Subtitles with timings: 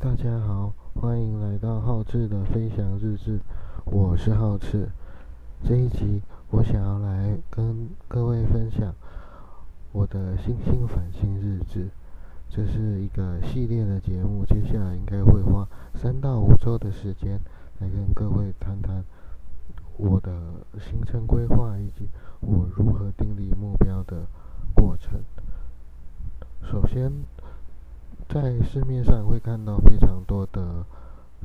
[0.00, 3.40] 大家好，欢迎来到浩志的飞翔日志，
[3.84, 4.88] 我是浩志。
[5.64, 8.94] 这一集我想要来跟各位分享
[9.90, 11.88] 我的星星反星日志，
[12.48, 15.66] 这是一个系列的节目，接下来应该会花
[15.96, 17.40] 三到五周的时间
[17.80, 19.02] 来跟各位谈谈
[19.96, 20.30] 我的
[20.78, 22.08] 行程规划以及
[22.38, 24.28] 我如何定立目标的
[24.76, 25.20] 过程。
[26.62, 27.12] 首先。
[28.28, 29.78] 在市面上会看到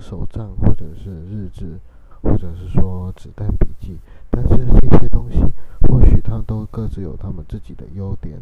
[0.03, 1.79] 手账，或者是日志，
[2.21, 3.97] 或者是说子弹笔记。
[4.29, 5.39] 但是这些东西
[5.87, 8.37] 或许它都各自有他们自己的优点。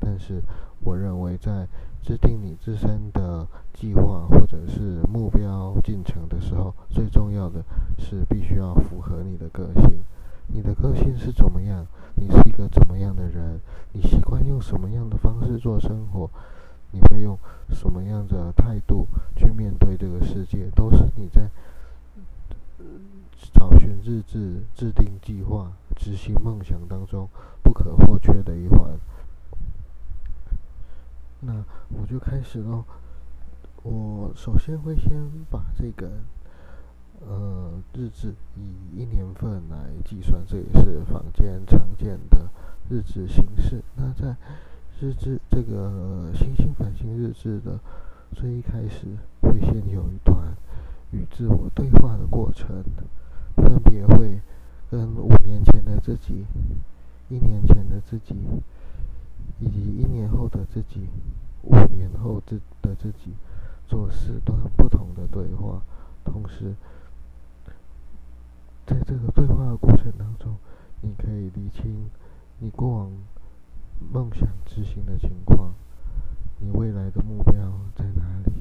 [0.00, 0.40] 但是
[0.82, 1.68] 我认为，在
[2.02, 7.62] 制定你自身的计划或者是目标进程的时候，最重要的
[7.98, 10.00] 是必须要符合你的个性。
[10.48, 11.86] 你的个性是怎么样？
[12.16, 13.60] 你是一个怎么样的人？
[13.92, 16.28] 你习惯用什么样的方式做生活？
[16.92, 17.36] 你会用
[17.70, 20.70] 什么样的态度去面对这个世界？
[20.76, 21.50] 都是你在
[23.52, 27.28] 找寻日志、制定计划、执行梦想当中
[27.62, 28.98] 不可或缺的一环。
[31.40, 32.84] 那我就开始喽。
[33.82, 35.10] 我首先会先
[35.50, 36.08] 把这个
[37.20, 42.48] 呃日志以一年份来计算，这也是坊间常见的
[42.88, 43.82] 日志形式。
[43.96, 44.36] 那在
[45.02, 47.76] 日志这个星星反星日志的
[48.36, 49.08] 最一开始，
[49.40, 50.54] 会先有一段
[51.10, 52.84] 与自我对话的过程，
[53.56, 54.40] 分别会
[54.88, 56.44] 跟五年前的自己、
[57.28, 58.36] 一年前的自己，
[59.58, 61.08] 以及一年后的自己、
[61.64, 63.32] 五年后自的自己
[63.88, 65.82] 做四段不同的对话。
[66.24, 66.76] 同时，
[68.86, 70.56] 在这个对话的过程当中，
[71.00, 72.08] 你可以理清
[72.60, 73.10] 你过往。
[74.10, 75.74] 梦想执行的情况，
[76.58, 77.52] 你未来的目标
[77.94, 78.52] 在哪里？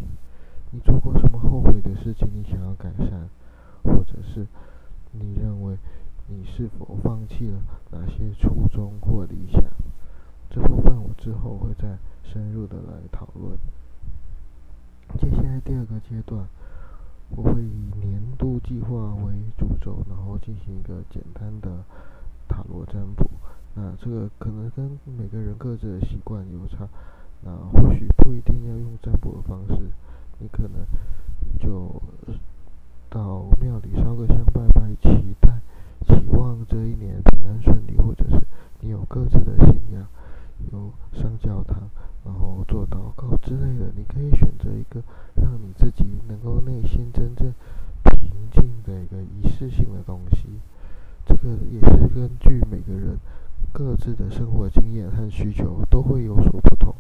[0.72, 2.30] 你做过什么后悔的事情？
[2.34, 3.30] 你想要改善，
[3.84, 4.46] 或者是
[5.12, 5.78] 你认为
[6.28, 7.60] 你是否放弃了
[7.92, 9.64] 哪些初衷或理想？
[10.50, 13.58] 这部分我之后会再深入的来讨论。
[15.20, 16.46] 接下来第二个阶段，
[17.30, 21.84] 我会以年度计划为主轴，然后进行一个简单的
[22.48, 23.30] 塔罗占卜。
[23.74, 26.86] 那这个可能跟每个人各自的习惯有差，
[27.42, 29.90] 那或许不一定要用占卜的方式，
[30.40, 30.86] 你可能
[31.58, 32.02] 就
[33.10, 35.62] 到庙里烧个香拜拜，期待、
[36.06, 38.46] 期望这一年平安顺利，或者是
[38.82, 40.06] 你有各自的信仰，
[40.74, 41.90] 有上教堂，
[42.26, 45.02] 然后做祷告之类的，你可以选择一个
[45.36, 47.54] 让你自己能够内心真正
[48.04, 50.60] 平静的一个仪式性的东西。
[51.26, 53.18] 这个也是根据每个人。
[53.74, 56.94] 各自的生活经验和需求都会有所不同，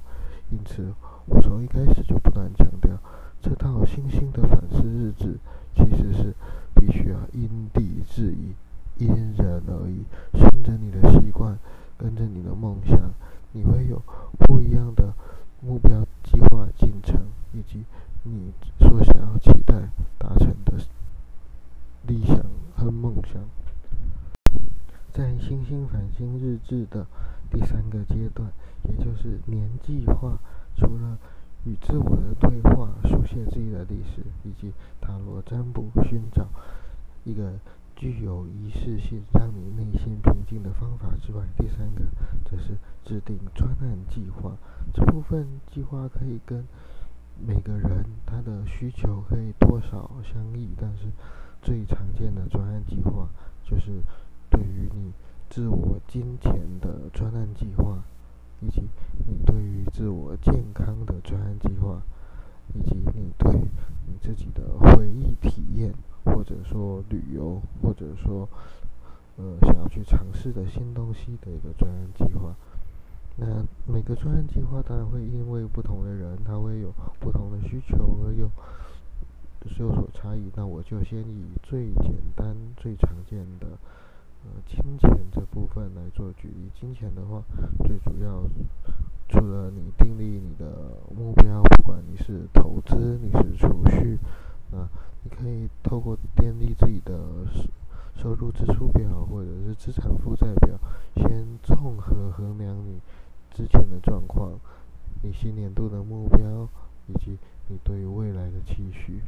[0.51, 0.93] 因此
[1.25, 2.97] 我一开始就不断强调，
[3.39, 5.37] 这套星星的反思日志
[5.75, 6.33] 其实是
[6.73, 8.55] 必须要因地制宜、
[8.97, 9.07] 因
[9.37, 11.55] 人而异，顺着你的习惯，
[11.99, 12.97] 跟着你的梦想，
[13.51, 14.01] 你会有
[14.39, 15.13] 不一样的
[15.61, 17.85] 目标、计划、进程，以及
[18.23, 19.75] 你所想要期待
[20.17, 20.73] 达成的
[22.07, 22.37] 理想
[22.75, 23.39] 和梦想。
[25.13, 27.05] 在星星反星日志的
[27.51, 28.49] 第三个阶段，
[28.89, 30.39] 也就是年计划，
[30.75, 31.19] 除了
[31.65, 36.47] 与自我的对话、书写自己的历史，以及塔罗占卜寻找
[37.23, 37.53] 一个
[37.95, 42.01] 具有仪式性、让你内心平静的方法之外，第三个
[42.45, 44.55] 则是制定专案计划。
[44.93, 46.65] 这部分计划可以跟
[47.39, 51.05] 每个人他的需求可以多少相异，但是
[51.61, 53.27] 最常见的专案计划
[53.63, 54.01] 就是。
[54.51, 55.13] 对于你
[55.49, 58.03] 自我金钱的专案计划，
[58.59, 58.81] 以及
[60.01, 62.01] 自我健康的专案计划，
[62.73, 65.93] 以及你对你自己的回忆体验，
[66.25, 68.49] 或者说旅游，或者说
[69.37, 72.55] 呃想要去尝试的新东西的一个专案计划。
[73.35, 78.49] 那每个专案计划当然会因为不同的人，他会有不同的需求而有
[79.67, 80.51] 是有所差异。
[80.55, 83.67] 那我就先以最简单、最常见的。
[84.43, 86.71] 呃，金钱这部分来做举例。
[86.73, 87.43] 金钱的话，
[87.85, 88.41] 最主要
[89.31, 94.19] 除了你订立你的目标，不管你是投资，你是储蓄，
[94.71, 94.85] 那
[95.23, 97.17] 你可以透过建立自己的
[98.13, 100.77] 收入支出表，或者是资产负债表，
[101.15, 102.99] 先综合衡量你
[103.53, 104.51] 之前的状况，
[105.23, 106.67] 你新年度的目标，
[107.07, 107.37] 以及
[107.69, 109.21] 你对于未来的期许。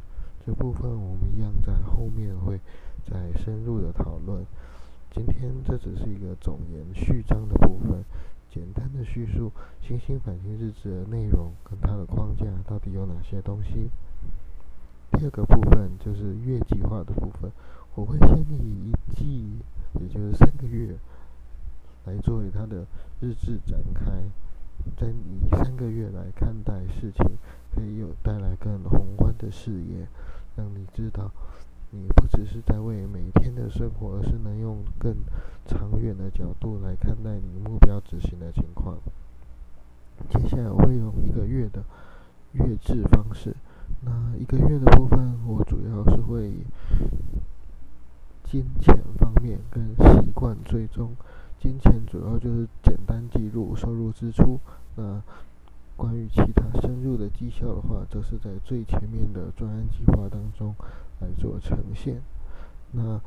[0.45, 2.59] 这部分我们一样在后面会
[3.05, 4.45] 再深入的讨论。
[5.11, 8.03] 今天这只是一个总言序章的部分，
[8.53, 9.51] 简单的叙述
[9.81, 13.89] 星星反星日志的内容跟它的框架到底有哪些东西。
[15.11, 17.51] 第二个部分就是月计划的部分，
[17.95, 19.57] 我会先以一季，
[19.99, 20.95] 也就是三个月，
[22.05, 22.85] 来作为它的
[23.19, 24.05] 日志展开，
[24.97, 27.25] 在以三个月来看待事情，
[27.73, 30.07] 可以有带来更宏观的视野，
[30.55, 31.31] 让你知道，
[31.95, 35.15] 你不只是在为每天的生活，而是能用更
[35.67, 38.97] 长远的角度来看待你目标执行的情况。
[40.27, 41.83] 接下来我会用一个月的
[42.53, 43.55] 月制方式。
[44.01, 46.51] 那一个月的部分，我主要是会
[48.43, 51.11] 金钱方面跟习惯追踪。
[51.59, 54.59] 金钱主要就是简单记录收入支出。
[54.95, 55.21] 那
[55.95, 60.73] 关于其他深入的绩效的话，则是在最前面的专案计划当中
[61.23, 62.21] 来做呈现。
[62.91, 63.19] 那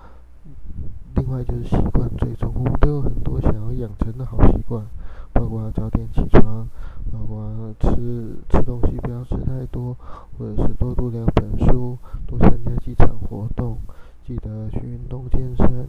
[1.17, 4.85] 另外就是习惯追踪，我们都有很多想要养成的好习惯，
[5.33, 6.69] 包括早点起床，
[7.11, 9.97] 包括吃吃东西不要吃太多。
[10.39, 11.97] 或者是多读两本书，
[12.27, 13.79] 多参加几场活动，
[14.27, 15.89] 记得去运动健身，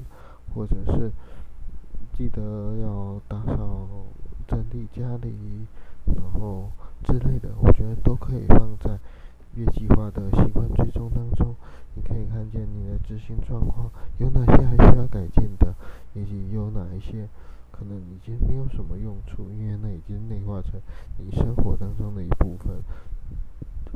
[0.55, 1.11] 或者是
[2.17, 3.87] 记得要打扫
[4.47, 5.35] 整理家里，
[6.05, 6.69] 然后
[7.03, 8.45] 之类的，我觉得都可以
[13.27, 15.73] 行状况有哪些还需要改进的，
[16.13, 17.27] 以及有哪一些
[17.71, 20.79] 可能已经没有什么用处，因为那已经内化成
[21.17, 22.77] 你生活当中的一部分。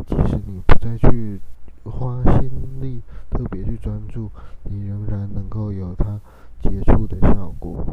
[0.05, 1.39] 即使你不再去
[1.83, 2.49] 花心
[2.81, 4.29] 力，特别去专注，
[4.63, 6.19] 你仍然能够有它
[6.61, 7.85] 杰出的效果。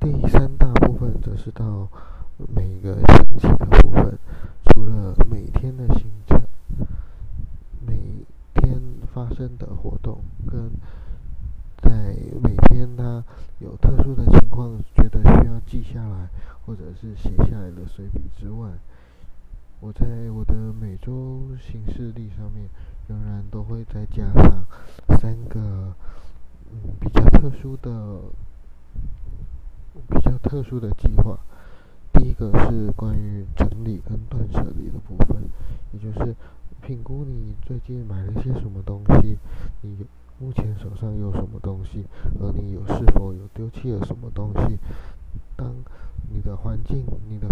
[0.00, 1.88] 第三大部分则是到
[2.54, 4.18] 每个星期的部分，
[4.66, 6.40] 除了每天的行程、
[7.84, 7.96] 每
[8.54, 8.80] 天
[9.12, 10.70] 发生的活动，跟
[11.82, 13.24] 在每天它
[13.58, 16.28] 有特殊的情况，觉得需要记下来
[16.64, 18.70] 或者是写下来的随笔之外。
[19.80, 22.68] 我在我的每周行事历上面，
[23.08, 24.64] 仍然都会再加上
[25.20, 25.94] 三个
[26.72, 28.20] 嗯比较特殊的、
[30.08, 31.38] 比较特殊的计划。
[32.12, 35.42] 第一个是关于整理跟断舍离的部分，
[35.92, 36.34] 也就是
[36.82, 39.38] 评估你最近买了些什么东西，
[39.82, 40.04] 你
[40.40, 42.04] 目前手上有什么东西，
[42.40, 44.47] 而你有是否有丢弃了什么东西。
[46.88, 47.47] 进你的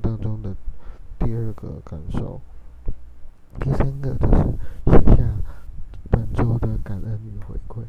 [0.00, 0.54] 当中的
[1.18, 2.40] 第二个感受。
[3.60, 4.42] 第三个就是
[4.86, 5.22] 写下
[6.10, 7.84] 本周的感恩与回馈。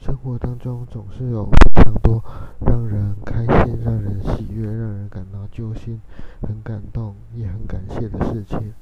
[0.00, 2.24] 生活当中总是有非常多
[2.66, 6.00] 让人开心、让人喜悦、让人感到揪心、
[6.40, 8.72] 很感动也很感谢的事情。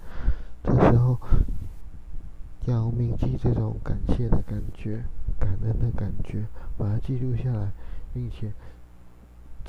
[0.62, 1.18] 这时候
[2.66, 5.04] 要铭记这种感谢的感觉、
[5.38, 6.46] 感恩的感觉，
[6.78, 7.70] 把它记录下来，
[8.14, 8.52] 并且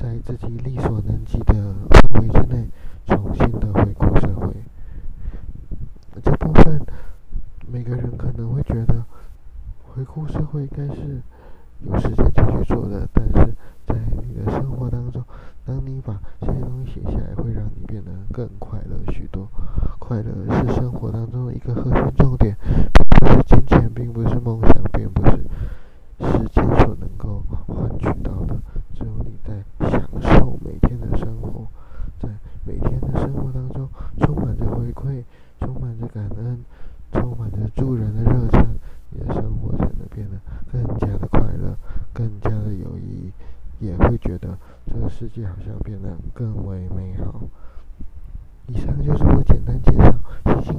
[0.02, 1.54] 在自己力所能及的
[1.92, 2.68] 范围之内，
[3.06, 4.52] 重新的回顾社会。
[6.24, 6.82] 这部分
[7.72, 9.06] 每个人可能会觉得，
[9.94, 11.22] 回顾社会应该是。
[11.84, 13.56] 有时间才去做的，但是
[13.88, 15.24] 在你的生活当中，
[15.66, 19.50] 当你把这些东西写下来，会让你变得更快乐许多。
[19.98, 22.56] 快乐是生活当中的一个核心重点，
[23.20, 25.38] 不是金钱，并不是梦想，并不是
[26.20, 28.56] 时间所能够换取到的。
[28.94, 31.66] 只有你在享受每天的生活，
[32.20, 32.30] 在
[32.64, 33.90] 每天的生活当中，
[34.20, 35.24] 充满着回馈，
[35.60, 36.64] 充满着感恩，
[37.12, 38.68] 充满着助人的热忱，
[39.10, 40.38] 你的生活才能变得
[40.72, 41.42] 更加的快。
[42.14, 43.32] 更加的有意义，
[43.80, 47.42] 也会觉得这个世界好像变得更为美好。
[48.68, 50.14] 以上就是我简单介绍
[50.62, 50.78] 《星星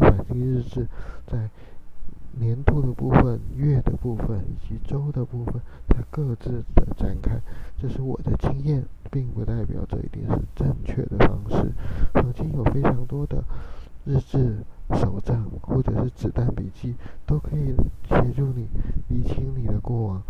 [0.62, 0.84] 是》
[1.26, 1.48] 在
[2.38, 7.38] 年度的部分、月的部分以及周的部分，它各自的展开。
[7.78, 11.72] 这是我的经验，并不代表这一定是正确的方式。
[12.14, 13.42] 曾经有非常多的
[14.04, 14.56] 日志、
[14.94, 16.94] 手账或者是子弹笔记，
[17.26, 17.74] 都可以
[18.08, 18.68] 协助你
[19.08, 20.22] 理清你的过往。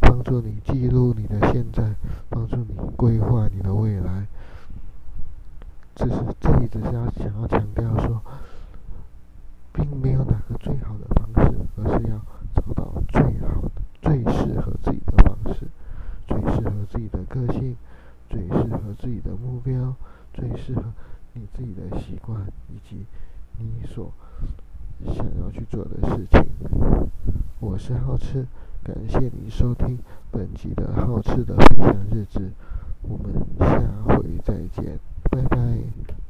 [0.00, 1.94] 帮助你记录你的现在，
[2.28, 4.26] 帮助你规划你的未来。
[5.94, 8.20] 只是这里只是要想要强调说，
[9.72, 12.18] 并没有哪个最好的方式，而是要
[12.54, 15.66] 找到最好的、最适合自己的方式，
[16.26, 17.76] 最适合自己的个性，
[18.28, 19.94] 最适合自己的目标，
[20.34, 20.84] 最适合
[21.32, 23.06] 你自己的习惯以及
[23.58, 24.12] 你所
[25.06, 26.44] 想要去做的事情。
[27.60, 28.46] 我是好吃，
[28.82, 29.98] 感谢你收听
[30.30, 32.50] 本集的好吃的分享日志，
[33.02, 34.98] 我们下回再见，
[35.30, 36.21] 拜拜。